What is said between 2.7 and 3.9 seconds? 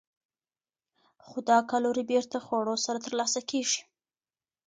سره ترلاسه کېږي.